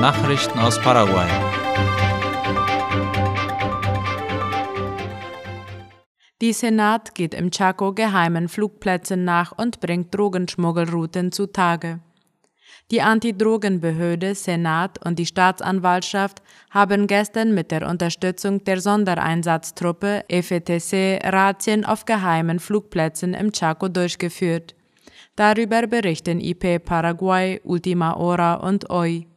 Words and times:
Nachrichten 0.00 0.58
aus 0.58 0.80
Paraguay. 0.80 1.28
Die 6.40 6.54
Senat 6.54 7.14
geht 7.14 7.34
im 7.34 7.50
Chaco 7.50 7.92
geheimen 7.92 8.48
Flugplätzen 8.48 9.24
nach 9.24 9.52
und 9.58 9.80
bringt 9.80 10.14
Drogenschmuggelrouten 10.14 11.32
zutage. 11.32 12.00
Die 12.90 13.02
Antidrogenbehörde, 13.02 14.34
Senat 14.34 15.04
und 15.04 15.18
die 15.18 15.26
Staatsanwaltschaft 15.26 16.40
haben 16.70 17.06
gestern 17.06 17.52
mit 17.52 17.70
der 17.70 17.86
Unterstützung 17.86 18.64
der 18.64 18.80
Sondereinsatztruppe 18.80 20.24
FETC 20.30 21.20
Razzien 21.24 21.84
auf 21.84 22.06
geheimen 22.06 22.58
Flugplätzen 22.58 23.34
im 23.34 23.52
Chaco 23.52 23.88
durchgeführt. 23.88 24.74
Darüber 25.36 25.86
berichten 25.86 26.40
IP 26.40 26.82
Paraguay, 26.82 27.60
Ultima 27.64 28.14
Hora 28.16 28.54
und 28.54 28.88
OI. 28.88 29.29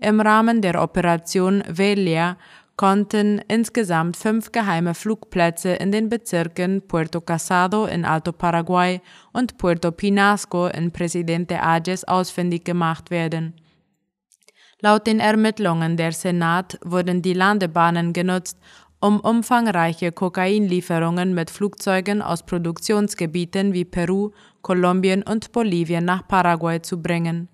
Im 0.00 0.20
Rahmen 0.20 0.62
der 0.62 0.80
Operation 0.80 1.64
Velia 1.68 2.36
konnten 2.76 3.40
insgesamt 3.48 4.16
fünf 4.16 4.52
geheime 4.52 4.94
Flugplätze 4.94 5.70
in 5.70 5.90
den 5.90 6.08
Bezirken 6.08 6.86
Puerto 6.86 7.20
Casado 7.20 7.86
in 7.86 8.04
Alto 8.04 8.30
Paraguay 8.30 9.00
und 9.32 9.58
Puerto 9.58 9.90
Pinasco 9.90 10.68
in 10.68 10.92
Presidente 10.92 11.60
Ages 11.60 12.04
ausfindig 12.04 12.64
gemacht 12.64 13.10
werden. 13.10 13.54
Laut 14.80 15.08
den 15.08 15.18
Ermittlungen 15.18 15.96
der 15.96 16.12
Senat 16.12 16.78
wurden 16.84 17.20
die 17.20 17.32
Landebahnen 17.32 18.12
genutzt, 18.12 18.56
um 19.00 19.18
umfangreiche 19.18 20.12
Kokainlieferungen 20.12 21.34
mit 21.34 21.50
Flugzeugen 21.50 22.22
aus 22.22 22.44
Produktionsgebieten 22.44 23.72
wie 23.72 23.84
Peru, 23.84 24.30
Kolumbien 24.62 25.24
und 25.24 25.50
Bolivien 25.50 26.04
nach 26.04 26.28
Paraguay 26.28 26.80
zu 26.80 27.02
bringen. 27.02 27.48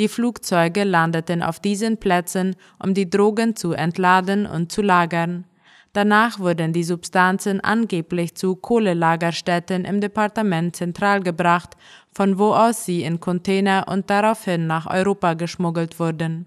Die 0.00 0.08
Flugzeuge 0.08 0.84
landeten 0.84 1.42
auf 1.42 1.60
diesen 1.60 1.98
Plätzen, 1.98 2.56
um 2.82 2.94
die 2.94 3.10
Drogen 3.10 3.54
zu 3.54 3.72
entladen 3.72 4.46
und 4.46 4.72
zu 4.72 4.80
lagern. 4.80 5.44
Danach 5.92 6.38
wurden 6.38 6.72
die 6.72 6.84
Substanzen 6.84 7.60
angeblich 7.60 8.34
zu 8.34 8.56
Kohlelagerstätten 8.56 9.84
im 9.84 10.00
Departement 10.00 10.74
Zentral 10.74 11.20
gebracht, 11.20 11.76
von 12.14 12.38
wo 12.38 12.54
aus 12.54 12.86
sie 12.86 13.02
in 13.02 13.20
Container 13.20 13.88
und 13.88 14.08
daraufhin 14.08 14.66
nach 14.66 14.86
Europa 14.86 15.34
geschmuggelt 15.34 16.00
wurden. 16.00 16.46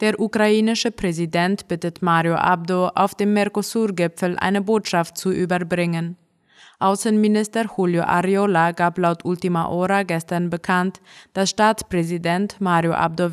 Der 0.00 0.18
ukrainische 0.18 0.90
Präsident 0.90 1.68
bittet 1.68 2.02
Mario 2.02 2.34
Abdo, 2.34 2.88
auf 2.88 3.14
dem 3.14 3.34
Mercosur-Gipfel 3.34 4.36
eine 4.36 4.62
Botschaft 4.62 5.16
zu 5.16 5.30
überbringen. 5.30 6.16
Außenminister 6.82 7.66
Julio 7.76 8.02
Ariola 8.02 8.72
gab 8.72 8.98
laut 8.98 9.24
Ultima 9.24 9.68
Hora 9.68 10.02
gestern 10.02 10.50
bekannt, 10.50 11.00
dass 11.32 11.50
Staatspräsident 11.50 12.60
Mario 12.60 12.92
Abdo 12.92 13.30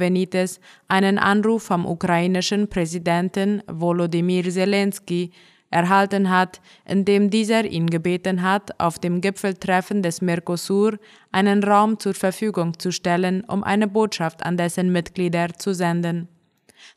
einen 0.88 1.18
Anruf 1.18 1.64
vom 1.64 1.88
ukrainischen 1.88 2.68
Präsidenten 2.68 3.64
Volodymyr 3.68 4.44
Zelensky 4.50 5.32
erhalten 5.72 6.30
hat, 6.30 6.62
in 6.86 7.06
dem 7.06 7.30
dieser 7.30 7.66
ihn 7.66 7.88
gebeten 7.88 8.44
hat, 8.44 8.80
auf 8.80 9.00
dem 9.00 9.20
Gipfeltreffen 9.20 10.04
des 10.04 10.22
Mercosur 10.22 11.00
einen 11.32 11.64
Raum 11.64 12.00
zur 12.00 12.14
Verfügung 12.14 12.78
zu 12.78 12.92
stellen, 12.92 13.44
um 13.46 13.64
eine 13.64 13.88
Botschaft 13.88 14.46
an 14.46 14.58
dessen 14.58 14.92
Mitglieder 14.92 15.54
zu 15.58 15.74
senden. 15.74 16.28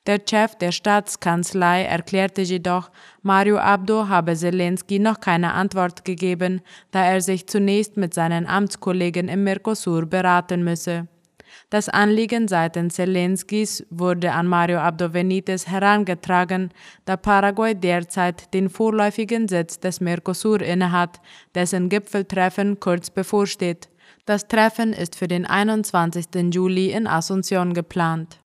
Der 0.07 0.21
Chef 0.29 0.57
der 0.57 0.73
Staatskanzlei 0.73 1.85
erklärte 1.85 2.43
jedoch, 2.43 2.91
Mario 3.23 3.59
Abdo 3.59 4.09
habe 4.09 4.35
Zelensky 4.35 4.99
noch 4.99 5.21
keine 5.21 5.53
Antwort 5.55 6.05
gegeben, 6.05 6.61
da 6.91 7.05
er 7.05 7.21
sich 7.21 7.47
zunächst 7.47 7.97
mit 7.97 8.15
seinen 8.15 8.47
Amtskollegen 8.47 9.29
im 9.29 9.45
Mercosur 9.45 10.07
beraten 10.07 10.65
müsse. 10.65 11.09
Das 11.71 11.89
Anliegen 11.89 12.49
seitens 12.49 12.95
Zelenskys 12.95 13.87
wurde 13.91 14.33
an 14.33 14.47
Mario 14.47 14.79
Abdo 14.79 15.11
Benitez 15.11 15.67
herangetragen, 15.67 16.71
da 17.05 17.17
Paraguay 17.17 17.75
derzeit 17.75 18.53
den 18.55 18.69
vorläufigen 18.69 19.49
Sitz 19.49 19.81
des 19.81 20.01
Mercosur 20.01 20.61
innehat, 20.61 21.21
dessen 21.55 21.89
Gipfeltreffen 21.89 22.81
kurz 22.81 23.11
bevorsteht. 23.11 23.89
Das 24.25 24.49
Treffen 24.49 24.93
ist 24.93 25.17
für 25.17 25.29
den 25.29 25.47
21. 25.47 26.27
Juli 26.53 26.93
in 26.93 27.09
Asunción 27.09 27.73
geplant. 27.73 28.42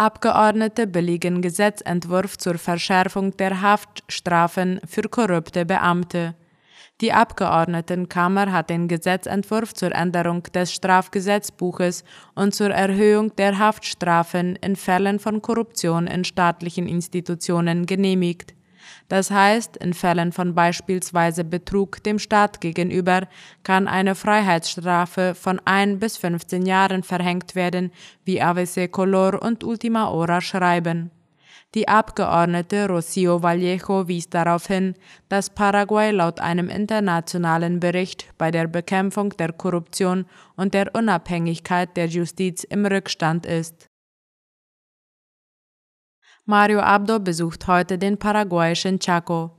Abgeordnete 0.00 0.86
billigen 0.86 1.42
Gesetzentwurf 1.42 2.38
zur 2.38 2.56
Verschärfung 2.56 3.36
der 3.36 3.60
Haftstrafen 3.60 4.80
für 4.86 5.02
korrupte 5.02 5.66
Beamte. 5.66 6.34
Die 7.02 7.12
Abgeordnetenkammer 7.12 8.50
hat 8.50 8.70
den 8.70 8.88
Gesetzentwurf 8.88 9.74
zur 9.74 9.94
Änderung 9.94 10.42
des 10.54 10.72
Strafgesetzbuches 10.72 12.02
und 12.34 12.54
zur 12.54 12.70
Erhöhung 12.70 13.36
der 13.36 13.58
Haftstrafen 13.58 14.56
in 14.56 14.74
Fällen 14.74 15.18
von 15.18 15.42
Korruption 15.42 16.06
in 16.06 16.24
staatlichen 16.24 16.88
Institutionen 16.88 17.84
genehmigt. 17.84 18.54
Das 19.08 19.30
heißt, 19.30 19.76
in 19.76 19.94
Fällen 19.94 20.32
von 20.32 20.54
beispielsweise 20.54 21.44
Betrug 21.44 22.02
dem 22.02 22.18
Staat 22.18 22.60
gegenüber 22.60 23.28
kann 23.62 23.88
eine 23.88 24.14
Freiheitsstrafe 24.14 25.34
von 25.34 25.60
1 25.64 26.00
bis 26.00 26.16
15 26.16 26.66
Jahren 26.66 27.02
verhängt 27.02 27.54
werden, 27.54 27.92
wie 28.24 28.40
AVC 28.40 28.90
Color 28.90 29.42
und 29.42 29.64
Ultima 29.64 30.08
Hora 30.08 30.40
schreiben. 30.40 31.10
Die 31.74 31.86
Abgeordnete 31.86 32.88
Rocio 32.88 33.44
Vallejo 33.44 34.08
wies 34.08 34.28
darauf 34.28 34.66
hin, 34.66 34.96
dass 35.28 35.50
Paraguay 35.50 36.10
laut 36.10 36.40
einem 36.40 36.68
internationalen 36.68 37.78
Bericht 37.78 38.26
bei 38.38 38.50
der 38.50 38.66
Bekämpfung 38.66 39.30
der 39.36 39.52
Korruption 39.52 40.26
und 40.56 40.74
der 40.74 40.92
Unabhängigkeit 40.96 41.96
der 41.96 42.06
Justiz 42.06 42.64
im 42.64 42.86
Rückstand 42.86 43.46
ist. 43.46 43.89
Mario 46.50 46.80
Abdo 46.80 47.20
besucht 47.20 47.68
heute 47.68 47.96
den 47.96 48.18
paraguayischen 48.18 48.98
Chaco. 48.98 49.52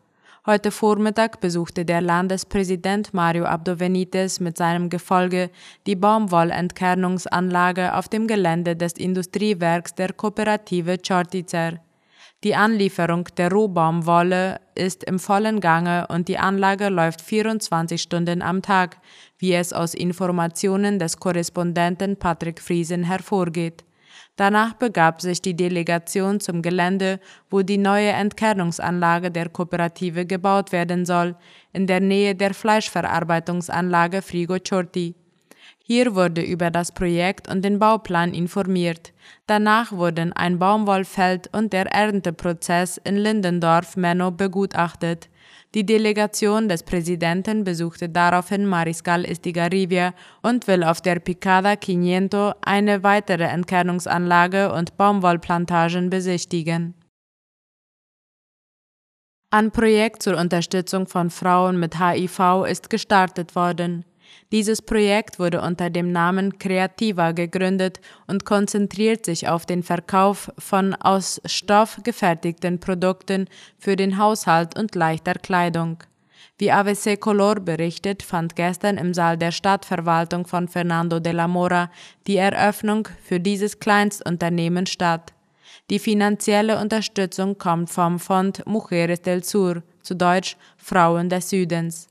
Heute 0.46 0.72
Vormittag 0.72 1.40
besuchte 1.40 1.86
der 1.86 2.02
Landespräsident 2.02 3.14
Mario 3.14 3.46
Abdo 3.46 3.78
Benitez 3.78 4.42
mit 4.42 4.58
seinem 4.58 4.90
Gefolge 4.90 5.52
die 5.88 5.96
Baumwollentkernungsanlage 5.96 7.96
auf 7.96 8.10
dem 8.10 8.28
Gelände 8.28 8.76
des 8.76 8.92
Industriewerks 8.98 9.96
der 9.96 10.12
Kooperative 10.12 10.98
Chortizer. 10.98 11.80
Die 12.44 12.56
Anlieferung 12.56 13.24
der 13.38 13.54
Rohbaumwolle 13.54 14.60
ist 14.76 15.06
im 15.06 15.18
vollen 15.18 15.62
Gange 15.62 16.08
und 16.10 16.28
die 16.28 16.40
Anlage 16.40 16.90
läuft 16.90 17.22
24 17.22 18.02
Stunden 18.02 18.42
am 18.42 18.62
Tag, 18.62 18.98
wie 19.38 19.54
es 19.54 19.72
aus 19.72 19.94
Informationen 19.94 21.00
des 21.00 21.16
Korrespondenten 21.16 22.18
Patrick 22.18 22.60
Friesen 22.60 23.06
hervorgeht. 23.06 23.86
Danach 24.42 24.74
begab 24.74 25.22
sich 25.22 25.40
die 25.44 25.56
Delegation 25.56 26.40
zum 26.40 26.64
Gelände, 26.64 27.20
wo 27.52 27.62
die 27.62 27.78
neue 27.78 28.10
Entkernungsanlage 28.10 29.30
der 29.30 29.50
Kooperative 29.50 30.26
gebaut 30.26 30.72
werden 30.72 31.06
soll, 31.06 31.36
in 31.74 31.86
der 31.86 32.00
Nähe 32.00 32.34
der 32.34 32.56
Fleischverarbeitungsanlage 32.56 34.24
Frigo 34.24 34.58
Chorti. 34.58 35.14
Hier 35.78 36.16
wurde 36.16 36.42
über 36.42 36.72
das 36.72 36.92
Projekt 36.92 37.50
und 37.50 37.64
den 37.64 37.78
Bauplan 37.78 38.34
informiert. 38.34 39.14
Danach 39.46 39.92
wurden 39.92 40.34
ein 40.34 40.58
Baumwollfeld 40.58 41.56
und 41.56 41.72
der 41.72 41.86
Ernteprozess 41.94 42.98
in 42.98 43.18
Lindendorf-Menno 43.18 44.32
begutachtet. 44.32 45.30
Die 45.74 45.86
Delegation 45.86 46.68
des 46.68 46.84
Präsidenten 46.84 47.64
besuchte 47.64 48.10
daraufhin 48.10 48.66
Mariscal 48.66 49.24
Estigarribia 49.24 50.14
und 50.42 50.68
will 50.68 50.84
auf 50.84 51.00
der 51.00 51.20
Picada 51.20 51.78
Quiniento 51.78 52.54
eine 52.62 53.04
weitere 53.04 53.46
Entkernungsanlage 53.46 54.74
und 54.74 54.98
Baumwollplantagen 54.98 56.10
besichtigen. 56.10 56.94
Ein 59.50 59.72
Projekt 59.72 60.24
zur 60.24 60.38
Unterstützung 60.38 61.08
von 61.08 61.30
Frauen 61.30 61.80
mit 61.80 62.00
HIV 62.00 62.66
ist 62.70 62.90
gestartet 62.90 63.56
worden. 63.56 64.04
Dieses 64.52 64.82
Projekt 64.82 65.40
wurde 65.40 65.62
unter 65.62 65.90
dem 65.90 66.12
Namen 66.12 66.60
Creativa 66.60 67.32
gegründet 67.32 68.02
und 68.28 68.46
konzentriert 68.46 69.26
sich 69.26 69.48
auf 69.48 69.66
den 69.66 69.84
Verkauf 69.84 70.52
von 70.58 70.94
aus 70.94 71.42
Stoff 71.46 72.00
gefertigten 72.04 72.80
Produkten 72.80 73.48
für 73.78 73.96
den 73.96 74.18
Haushalt 74.18 74.78
und 74.78 74.96
leichter 74.96 75.36
Kleidung. 75.36 76.04
Wie 76.58 76.72
AVC 76.72 77.20
Color 77.20 77.56
berichtet, 77.56 78.22
fand 78.22 78.56
gestern 78.56 78.98
im 78.98 79.14
Saal 79.14 79.38
der 79.38 79.52
Stadtverwaltung 79.52 80.46
von 80.46 80.68
Fernando 80.68 81.20
de 81.20 81.34
la 81.34 81.48
Mora 81.48 81.90
die 82.28 82.38
Eröffnung 82.38 83.08
für 83.24 83.40
dieses 83.40 83.80
Kleinstunternehmen 83.80 84.86
statt. 84.86 85.34
Die 85.90 85.98
finanzielle 86.00 86.80
Unterstützung 86.80 87.58
kommt 87.58 87.90
vom 87.90 88.20
Fond 88.20 88.66
Mujeres 88.68 89.22
del 89.22 89.44
Sur, 89.44 89.82
zu 90.04 90.16
Deutsch 90.16 90.56
Frauen 90.78 91.30
des 91.30 91.50
Südens. 91.50 92.11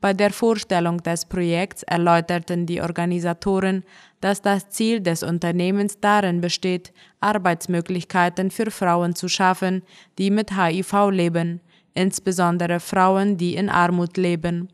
Bei 0.00 0.12
der 0.12 0.30
Vorstellung 0.30 1.02
des 1.02 1.24
Projekts 1.24 1.82
erläuterten 1.82 2.66
die 2.66 2.80
Organisatoren, 2.80 3.84
dass 4.20 4.42
das 4.42 4.68
Ziel 4.68 5.00
des 5.00 5.22
Unternehmens 5.22 5.98
darin 6.00 6.40
besteht, 6.40 6.92
Arbeitsmöglichkeiten 7.20 8.50
für 8.50 8.70
Frauen 8.70 9.14
zu 9.14 9.28
schaffen, 9.28 9.82
die 10.18 10.30
mit 10.30 10.56
HIV 10.56 11.10
leben, 11.10 11.60
insbesondere 11.94 12.80
Frauen, 12.80 13.36
die 13.36 13.54
in 13.54 13.68
Armut 13.70 14.16
leben. 14.16 14.68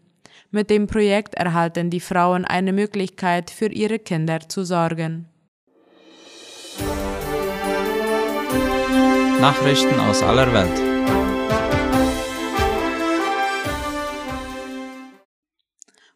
Mit 0.50 0.69
dem 0.69 0.88
Projekt 0.88 1.34
erhalten 1.37 1.90
die 1.90 2.00
Frauen 2.00 2.44
eine 2.44 2.73
Möglichkeit, 2.73 3.50
für 3.50 3.69
ihre 3.69 4.00
Kinder 4.00 4.40
zu 4.49 4.64
sorgen. 4.64 5.26
Nachrichten 9.40 9.99
aus 10.00 10.23
aller 10.23 10.52
Welt. 10.52 10.89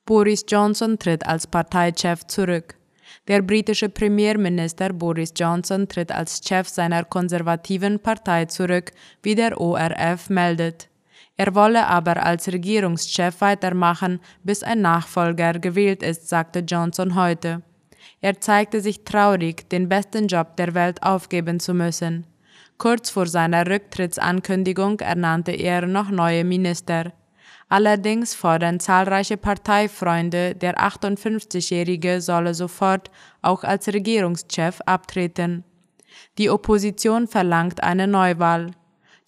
Boris 0.07 0.45
Johnson 0.47 0.99
tritt 0.99 1.27
als 1.27 1.47
Parteichef 1.47 2.27
zurück. 2.27 2.75
Der 3.27 3.41
britische 3.41 3.89
Premierminister 3.89 4.93
Boris 4.93 5.33
Johnson 5.35 5.89
tritt 5.89 6.13
als 6.13 6.43
Chef 6.47 6.69
seiner 6.69 7.05
konservativen 7.05 7.99
Partei 7.99 8.45
zurück, 8.45 8.93
wie 9.23 9.35
der 9.35 9.59
ORF 9.59 10.29
meldet. 10.29 10.91
Er 11.39 11.55
wolle 11.55 11.87
aber 11.87 12.23
als 12.23 12.49
Regierungschef 12.49 13.41
weitermachen, 13.41 14.21
bis 14.43 14.63
ein 14.63 14.83
Nachfolger 14.83 15.55
gewählt 15.55 16.03
ist, 16.03 16.29
sagte 16.29 16.59
Johnson 16.61 17.15
heute. 17.15 17.63
Er 18.21 18.39
zeigte 18.41 18.83
sich 18.83 19.05
traurig, 19.05 19.71
den 19.71 19.89
besten 19.89 20.27
Job 20.27 20.57
der 20.59 20.75
Welt 20.75 21.03
aufgeben 21.03 21.61
zu 21.61 21.73
müssen. 21.73 22.27
Kurz 22.77 23.09
vor 23.09 23.27
seiner 23.27 23.67
Rücktrittsankündigung 23.67 25.01
ernannte 25.01 25.53
er 25.53 25.87
noch 25.87 26.11
neue 26.11 26.45
Minister. 26.45 27.13
Allerdings 27.69 28.35
fordern 28.35 28.79
zahlreiche 28.79 29.37
Parteifreunde, 29.37 30.55
der 30.55 30.79
58-Jährige 30.79 32.21
solle 32.21 32.55
sofort 32.55 33.11
auch 33.43 33.65
als 33.65 33.89
Regierungschef 33.89 34.81
abtreten. 34.87 35.65
Die 36.39 36.51
Opposition 36.51 37.27
verlangt 37.27 37.83
eine 37.83 38.07
Neuwahl. 38.07 38.71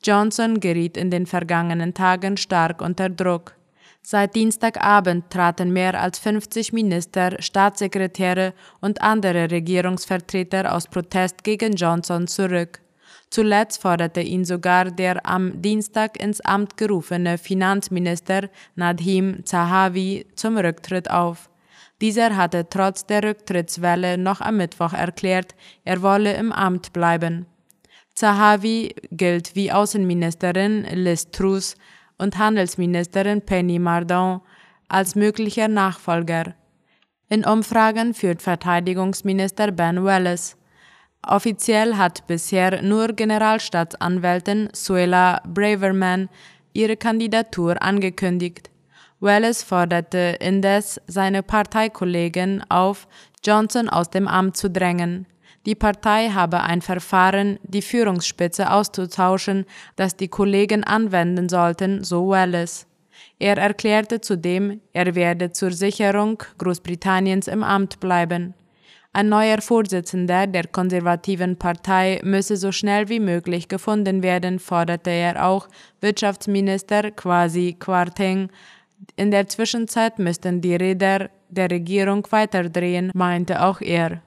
Johnson 0.05 0.61
geriet 0.61 0.97
in 0.97 1.11
den 1.11 1.27
vergangenen 1.27 1.94
Tagen 1.94 2.37
stark 2.37 2.81
unter 2.81 3.09
Druck. 3.09 3.56
Seit 4.03 4.37
Dienstagabend 4.37 5.31
traten 5.31 5.73
mehr 5.73 6.00
als 6.00 6.21
50 6.21 6.73
Minister, 6.73 7.43
Staatssekretäre 7.43 8.55
und 8.81 9.03
andere 9.03 9.50
Regierungsvertreter 9.50 10.73
aus 10.73 10.87
Protest 10.87 11.43
gegen 11.43 11.73
Johnson 11.73 12.29
zurück. 12.29 12.81
Zuletzt 13.31 13.82
forderte 13.82 14.20
ihn 14.20 14.44
sogar 14.44 14.90
der 14.90 15.26
am 15.26 15.61
Dienstag 15.61 16.20
ins 16.20 16.40
Amt 16.40 16.76
gerufene 16.76 17.38
Finanzminister 17.38 18.49
Nadhim 18.76 19.44
Zahavi 19.44 20.26
zum 20.34 20.56
Rücktritt 20.56 21.11
auf. 21.11 21.50
Dieser 22.00 22.37
hatte 22.37 22.69
trotz 22.69 23.06
der 23.06 23.23
Rücktrittswelle 23.23 24.19
noch 24.19 24.40
am 24.40 24.58
Mittwoch 24.58 24.93
erklärt, 24.93 25.55
er 25.84 26.02
wolle 26.02 26.34
im 26.34 26.52
Amt 26.52 26.93
bleiben. 26.93 27.46
Zahavi 28.14 28.94
gilt 29.11 29.55
wie 29.56 29.72
Außenministerin 29.72 30.84
Liz 30.93 31.31
Truss 31.31 31.76
und 32.19 32.38
Handelsministerin 32.38 33.43
Penny 33.43 33.79
Mardon 33.79 34.40
als 34.88 35.14
möglicher 35.14 35.69
Nachfolger. 35.69 36.55
In 37.29 37.44
Umfragen 37.44 38.14
führt 38.14 38.40
Verteidigungsminister 38.40 39.72
Ben 39.72 40.05
Wallace. 40.05 40.56
Offiziell 41.26 41.96
hat 41.96 42.25
bisher 42.28 42.82
nur 42.82 43.08
Generalstaatsanwältin 43.08 44.69
Suela 44.73 45.43
Braverman 45.44 46.28
ihre 46.73 46.96
Kandidatur 46.96 47.82
angekündigt. 47.82 48.70
Wallace 49.19 49.64
forderte 49.64 50.37
indes 50.38 51.00
seine 51.08 51.43
Parteikollegen 51.43 52.62
auf, 52.69 53.08
Johnson 53.44 53.88
aus 53.88 54.08
dem 54.08 54.28
Amt 54.28 54.56
zu 54.56 54.70
drängen. 54.70 55.26
Die 55.64 55.75
Partei 55.75 56.28
habe 56.28 56.61
ein 56.61 56.81
Verfahren, 56.81 57.58
die 57.64 57.82
Führungsspitze 57.82 58.70
auszutauschen, 58.70 59.64
das 59.96 60.14
die 60.14 60.29
Kollegen 60.29 60.84
anwenden 60.84 61.49
sollten, 61.49 62.05
so 62.05 62.29
Wallace. 62.29 62.87
Er 63.40 63.58
erklärte 63.58 64.20
zudem, 64.20 64.81
er 64.93 65.17
werde 65.17 65.50
zur 65.50 65.72
Sicherung 65.72 66.40
Großbritanniens 66.58 67.49
im 67.49 67.64
Amt 67.64 67.99
bleiben. 67.99 68.55
Ein 69.17 69.31
neuer 69.31 69.63
Vorsitzender 69.63 70.47
der 70.47 70.67
konservativen 70.67 71.57
Partei 71.57 72.21
müsse 72.23 72.59
so 72.59 72.71
schnell 72.71 73.09
wie 73.09 73.19
möglich 73.19 73.67
gefunden 73.67 74.23
werden, 74.23 74.59
forderte 74.59 75.09
er 75.09 75.43
auch 75.47 75.69
Wirtschaftsminister 76.03 77.13
Kwasi 77.13 77.77
Kwarteng. 77.79 78.51
In 79.17 79.31
der 79.31 79.49
Zwischenzeit 79.49 80.19
müssten 80.19 80.61
die 80.61 80.77
Räder 80.77 81.31
der 81.49 81.71
Regierung 81.71 82.29
weiterdrehen, 82.31 83.11
meinte 83.15 83.63
auch 83.63 83.81
er. 83.81 84.21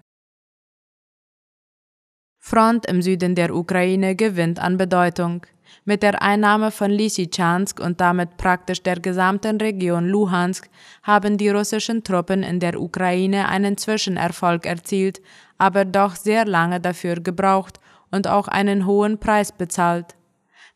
Front 2.40 2.88
im 2.88 3.04
Süden 3.04 3.36
der 3.36 3.54
Ukraine 3.54 4.16
gewinnt 4.16 4.58
an 4.58 4.78
Bedeutung. 4.78 5.46
Mit 5.86 6.04
der 6.04 6.22
Einnahme 6.22 6.72
von 6.72 6.92
Lysychansk 6.92 7.80
und 7.80 8.00
damit 8.02 8.38
praktisch 8.38 8.84
der 8.84 9.00
gesamten 9.00 9.58
Region 9.58 10.08
Luhansk 10.08 10.70
haben 11.04 11.38
die 11.38 11.50
russischen 11.50 12.04
Truppen 12.04 12.44
in 12.44 12.60
der 12.60 12.80
Ukraine 12.80 13.48
einen 13.50 13.78
Zwischenerfolg 13.78 14.66
erzielt, 14.66 15.22
aber 15.58 15.86
doch 15.86 16.16
sehr 16.16 16.46
lange 16.46 16.80
dafür 16.80 17.16
gebraucht 17.16 17.80
und 18.12 18.28
auch 18.28 18.48
einen 18.48 18.86
hohen 18.86 19.20
Preis 19.20 19.52
bezahlt. 19.52 20.16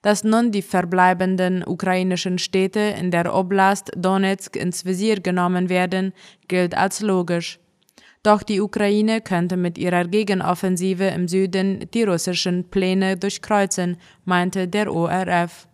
Dass 0.02 0.24
nun 0.24 0.52
die 0.52 0.62
verbleibenden 0.62 1.64
ukrainischen 1.66 2.38
Städte 2.38 2.80
in 2.80 3.10
der 3.10 3.34
Oblast 3.34 3.92
Donetsk 3.96 4.56
ins 4.58 4.84
Visier 4.86 5.22
genommen 5.22 5.70
werden, 5.70 6.14
gilt 6.48 6.76
als 6.76 7.02
logisch. 7.02 7.60
Doch 8.24 8.42
die 8.42 8.62
Ukraine 8.62 9.20
könnte 9.20 9.58
mit 9.58 9.78
ihrer 9.78 10.06
Gegenoffensive 10.06 11.08
im 11.08 11.28
Süden 11.28 11.90
die 11.94 12.04
russischen 12.04 12.70
Pläne 12.70 13.18
durchkreuzen, 13.18 13.98
meinte 14.24 14.70
der 14.70 14.94
ORF. 14.94 15.68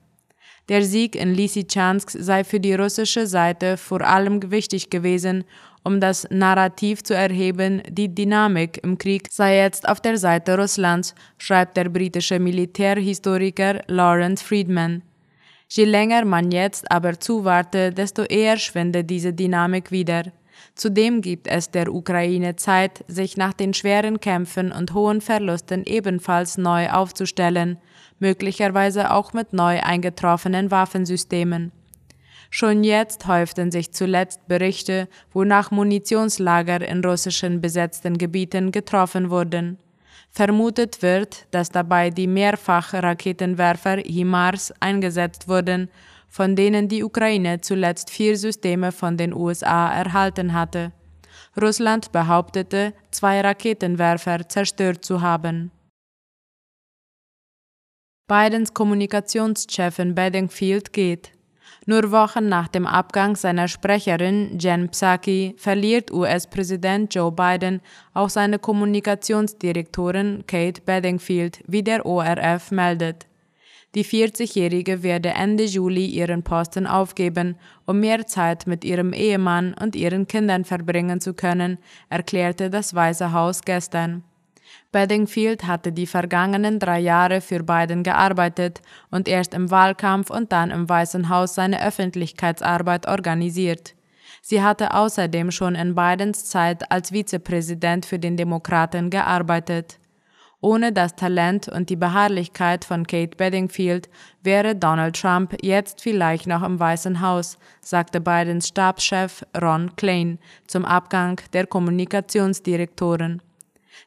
Der 0.68 0.84
Sieg 0.84 1.16
in 1.16 1.36
Lysychansk 1.36 2.10
sei 2.12 2.44
für 2.44 2.60
die 2.60 2.74
russische 2.74 3.28
Seite 3.28 3.78
vor 3.78 4.02
allem 4.02 4.52
wichtig 4.52 4.90
gewesen, 4.90 5.44
um 5.84 6.00
das 6.00 6.28
Narrativ 6.30 7.04
zu 7.04 7.16
erheben, 7.16 7.82
die 7.88 8.14
Dynamik 8.14 8.84
im 8.84 8.98
Krieg 8.98 9.28
sei 9.32 9.58
jetzt 9.58 9.88
auf 9.88 10.02
der 10.02 10.18
Seite 10.18 10.58
Russlands, 10.58 11.16
schreibt 11.38 11.78
der 11.78 11.90
britische 11.90 12.40
Militärhistoriker 12.40 13.82
Lawrence 13.88 14.44
Friedman. 14.44 15.04
Je 15.70 15.86
länger 15.86 16.26
man 16.26 16.52
jetzt 16.52 16.92
aber 16.92 17.20
zuwarte, 17.20 17.92
desto 17.92 18.24
eher 18.24 18.58
schwinde 18.58 19.04
diese 19.04 19.34
Dynamik 19.34 19.92
wieder. 19.92 20.24
Zudem 20.76 21.22
gibt 21.22 21.48
es 21.48 21.72
der 21.72 21.94
Ukraine 21.94 22.56
Zeit, 22.56 23.04
sich 23.08 23.38
nach 23.38 23.54
den 23.54 23.74
schweren 23.74 24.20
Kämpfen 24.20 24.72
und 24.72 24.94
hohen 24.94 25.22
Verlusten 25.22 25.84
ebenfalls 25.86 26.58
neu 26.58 26.90
aufzustellen, 26.90 27.78
möglicherweise 28.20 29.12
auch 29.12 29.34
mit 29.34 29.54
neu 29.54 29.80
eingetroffenen 29.82 30.72
Waffensystemen. 30.72 31.72
Schon 32.50 32.84
jetzt 32.84 33.28
häuften 33.28 33.72
sich 33.72 33.92
zuletzt 33.94 34.48
Berichte, 34.48 35.08
wonach 35.32 35.70
Munitionslager 35.70 36.82
in 36.88 37.04
russischen 37.04 37.62
besetzten 37.62 38.18
Gebieten 38.18 38.72
getroffen 38.72 39.30
wurden. 39.30 39.78
Vermutet 40.32 41.02
wird, 41.02 41.48
dass 41.52 41.70
dabei 41.70 42.10
die 42.10 42.28
Mehrfachraketenwerfer 42.28 43.98
HIMARS 43.98 44.74
eingesetzt 44.80 45.48
wurden 45.48 45.90
von 46.30 46.56
denen 46.56 46.88
die 46.88 47.04
Ukraine 47.04 47.62
zuletzt 47.62 48.10
vier 48.10 48.38
Systeme 48.38 48.92
von 48.92 49.18
den 49.18 49.34
USA 49.34 49.92
erhalten 49.92 50.54
hatte. 50.54 50.92
Russland 51.60 52.12
behauptete, 52.12 52.94
zwei 53.12 53.42
Raketenwerfer 53.42 54.48
zerstört 54.48 55.04
zu 55.04 55.22
haben. 55.22 55.72
Bidens 58.28 58.74
Kommunikationschefin 58.74 60.14
Bedingfield 60.14 60.94
geht. 60.94 61.32
Nur 61.88 62.12
Wochen 62.12 62.48
nach 62.48 62.68
dem 62.68 62.86
Abgang 62.86 63.36
seiner 63.36 63.68
Sprecherin 63.68 64.60
Jen 64.60 64.90
Psaki 64.90 65.56
verliert 65.58 66.12
US-Präsident 66.12 67.16
Joe 67.16 67.32
Biden 67.32 67.82
auch 68.14 68.30
seine 68.30 68.60
Kommunikationsdirektorin 68.60 70.44
Kate 70.46 70.82
Bedingfield, 70.86 71.64
wie 71.66 71.82
der 71.82 72.06
ORF 72.06 72.70
meldet. 72.70 73.29
Die 73.96 74.06
40-Jährige 74.06 75.02
werde 75.02 75.30
Ende 75.30 75.64
Juli 75.64 76.06
ihren 76.06 76.44
Posten 76.44 76.86
aufgeben, 76.86 77.58
um 77.86 78.00
mehr 78.00 78.28
Zeit 78.28 78.68
mit 78.68 78.86
ihrem 78.86 79.14
Ehemann 79.14 79.74
und 79.74 79.96
ihren 79.96 80.28
Kindern 80.28 80.64
verbringen 80.64 81.20
zu 81.22 81.34
können, 81.34 81.80
erklärte 82.10 82.70
das 82.70 82.94
Weiße 82.94 83.34
Haus 83.34 83.62
gestern. 83.64 84.24
Bedingfield 84.92 85.66
hatte 85.66 85.92
die 85.92 86.06
vergangenen 86.06 86.78
drei 86.78 87.00
Jahre 87.00 87.42
für 87.42 87.64
Biden 87.64 88.04
gearbeitet 88.04 88.82
und 89.10 89.28
erst 89.28 89.56
im 89.56 89.72
Wahlkampf 89.72 90.30
und 90.30 90.52
dann 90.52 90.70
im 90.70 90.88
Weißen 90.88 91.30
Haus 91.30 91.56
seine 91.56 91.84
Öffentlichkeitsarbeit 91.84 93.08
organisiert. 93.08 93.96
Sie 94.44 94.62
hatte 94.62 94.94
außerdem 94.94 95.50
schon 95.50 95.74
in 95.74 95.96
Bidens 95.96 96.46
Zeit 96.46 96.92
als 96.92 97.12
Vizepräsident 97.12 98.06
für 98.06 98.20
den 98.20 98.38
Demokraten 98.38 99.10
gearbeitet. 99.10 100.00
Ohne 100.62 100.92
das 100.92 101.16
Talent 101.16 101.70
und 101.70 101.90
die 101.90 101.96
Beharrlichkeit 101.96 102.84
von 102.84 103.08
Kate 103.08 103.38
Bedingfield 103.38 104.10
wäre 104.44 104.76
Donald 104.76 105.16
Trump 105.16 105.56
jetzt 105.62 106.02
vielleicht 106.02 106.48
noch 106.48 106.64
im 106.64 106.80
Weißen 106.80 107.22
Haus, 107.22 107.58
sagte 107.80 108.20
Bidens 108.20 108.68
Stabschef 108.68 109.46
Ron 109.60 109.96
Klein 109.96 110.38
zum 110.68 110.84
Abgang 110.84 111.40
der 111.54 111.66
Kommunikationsdirektoren. 111.66 113.42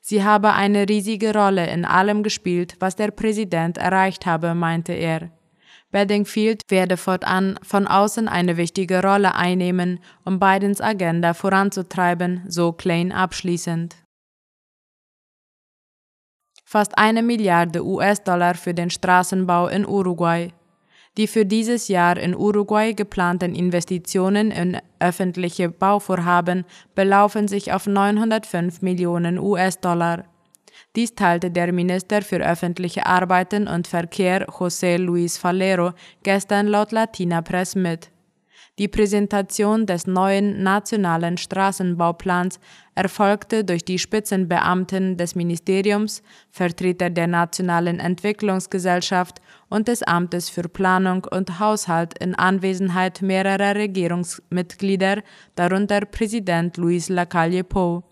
Sie 0.02 0.24
habe 0.24 0.52
eine 0.52 0.88
riesige 0.88 1.32
Rolle 1.32 1.70
in 1.70 1.86
allem 1.86 2.22
gespielt, 2.22 2.76
was 2.80 2.96
der 2.96 3.12
Präsident 3.12 3.78
erreicht 3.78 4.26
habe, 4.26 4.54
meinte 4.54 4.92
er. 4.92 5.30
Bedingfield 5.90 6.62
werde 6.68 6.96
fortan 6.96 7.58
von 7.62 7.86
außen 7.86 8.28
eine 8.28 8.56
wichtige 8.58 9.02
Rolle 9.02 9.34
einnehmen, 9.34 10.00
um 10.24 10.38
Bidens 10.38 10.80
Agenda 10.80 11.32
voranzutreiben, 11.34 12.42
so 12.46 12.72
Klein 12.72 13.12
abschließend. 13.12 14.01
Fast 16.72 16.96
eine 16.96 17.22
Milliarde 17.22 17.84
US-Dollar 17.84 18.54
für 18.54 18.72
den 18.72 18.88
Straßenbau 18.88 19.68
in 19.68 19.86
Uruguay. 19.86 20.54
Die 21.18 21.26
für 21.26 21.44
dieses 21.44 21.88
Jahr 21.88 22.16
in 22.16 22.34
Uruguay 22.34 22.94
geplanten 22.94 23.54
Investitionen 23.54 24.50
in 24.50 24.78
öffentliche 24.98 25.68
Bauvorhaben 25.68 26.64
belaufen 26.94 27.46
sich 27.46 27.74
auf 27.74 27.86
905 27.86 28.80
Millionen 28.80 29.38
US-Dollar. 29.38 30.24
Dies 30.96 31.14
teilte 31.14 31.50
der 31.50 31.74
Minister 31.74 32.22
für 32.22 32.38
öffentliche 32.38 33.04
Arbeiten 33.04 33.68
und 33.68 33.86
Verkehr 33.86 34.48
José 34.48 34.96
Luis 34.96 35.36
Falero 35.36 35.92
gestern 36.22 36.68
laut 36.68 36.90
Latina 36.90 37.42
Press 37.42 37.74
mit. 37.74 38.11
Die 38.78 38.88
Präsentation 38.88 39.84
des 39.86 40.06
neuen 40.06 40.62
nationalen 40.62 41.36
Straßenbauplans 41.36 42.58
erfolgte 42.94 43.64
durch 43.64 43.84
die 43.84 43.98
Spitzenbeamten 43.98 45.16
des 45.16 45.34
Ministeriums, 45.34 46.22
Vertreter 46.50 47.10
der 47.10 47.26
Nationalen 47.26 48.00
Entwicklungsgesellschaft 48.00 49.40
und 49.68 49.88
des 49.88 50.02
Amtes 50.02 50.48
für 50.48 50.68
Planung 50.68 51.26
und 51.30 51.58
Haushalt 51.58 52.18
in 52.18 52.34
Anwesenheit 52.34 53.20
mehrerer 53.22 53.74
Regierungsmitglieder, 53.74 55.22
darunter 55.54 56.00
Präsident 56.02 56.76
Luis 56.76 57.08
Lacalle 57.08 57.64
Pou. 57.64 58.02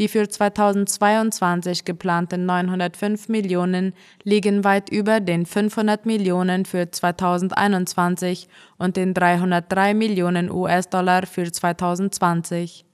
Die 0.00 0.08
für 0.08 0.28
2022 0.28 1.84
geplanten 1.84 2.46
905 2.46 3.28
Millionen 3.28 3.94
liegen 4.24 4.64
weit 4.64 4.88
über 4.90 5.20
den 5.20 5.46
500 5.46 6.04
Millionen 6.04 6.64
für 6.64 6.90
2021 6.90 8.48
und 8.76 8.96
den 8.96 9.14
303 9.14 9.94
Millionen 9.94 10.50
US-Dollar 10.50 11.26
für 11.26 11.50
2020. 11.50 12.84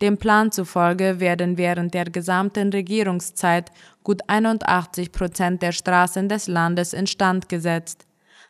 Dem 0.00 0.16
Plan 0.16 0.50
zufolge 0.50 1.20
werden 1.20 1.58
während 1.58 1.92
der 1.92 2.06
gesamten 2.06 2.70
Regierungszeit 2.70 3.70
gut 4.02 4.22
81 4.26 5.12
Prozent 5.12 5.60
der 5.60 5.72
Straßen 5.72 6.30
des 6.30 6.48
Landes 6.48 6.94
instand 6.94 7.50
gesetzt. 7.50 8.06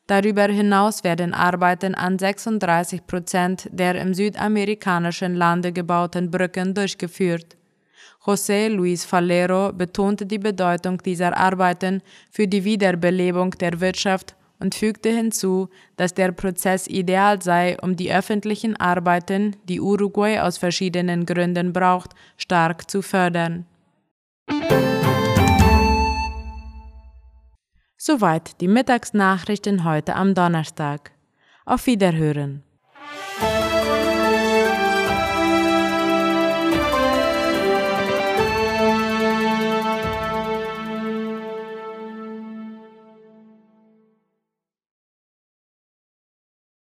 Darüber 0.07 0.45
hinaus 0.45 1.03
werden 1.03 1.35
Arbeiten 1.35 1.97
an 1.97 2.21
36 2.21 3.05
Prozent 3.05 3.69
der 3.73 3.97
im 3.97 4.15
südamerikanischen 4.15 5.35
Lande 5.35 5.73
gebauten 5.73 6.31
Brücken 6.31 6.73
durchgeführt. 6.73 7.56
José 8.27 8.69
Luis 8.69 9.05
Falero 9.05 9.73
betonte 9.73 10.27
die 10.27 10.41
Bedeutung 10.41 10.99
dieser 10.99 11.37
Arbeiten 11.37 12.03
für 12.33 12.49
die 12.49 12.65
Wiederbelebung 12.65 13.53
der 13.53 13.81
Wirtschaft 13.81 14.35
und 14.59 14.75
fügte 14.75 15.11
hinzu, 15.11 15.69
dass 15.97 16.13
der 16.13 16.33
Prozess 16.33 16.89
ideal 16.89 17.41
sei, 17.41 17.77
um 17.81 17.95
die 17.95 18.13
öffentlichen 18.13 18.75
Arbeiten, 18.77 19.55
die 19.69 19.81
Uruguay 19.81 20.41
aus 20.41 20.59
verschiedenen 20.59 21.25
Gründen 21.25 21.73
braucht, 21.73 22.11
stark 22.37 22.91
zu 22.91 23.01
fördern. 23.01 23.65
Soweit 27.97 28.61
die 28.61 28.69
Mittagsnachrichten 28.69 29.85
heute 29.85 30.17
am 30.17 30.35
Donnerstag. 30.35 31.13
Auf 31.65 31.87
Wiederhören. 31.87 32.66